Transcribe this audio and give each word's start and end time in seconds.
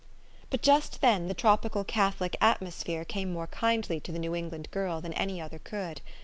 But 0.49 0.63
just 0.63 1.01
then 1.01 1.27
the 1.27 1.35
tropical 1.35 1.83
Catholic 1.83 2.35
atmosphere 2.41 3.05
came 3.05 3.31
more 3.31 3.45
kindly 3.45 3.99
to 3.99 4.11
the 4.11 4.17
New 4.17 4.33
England 4.33 4.71
girl 4.71 4.99
than 4.99 5.13
any 5.13 5.39
other 5.39 5.59
could. 5.59 6.01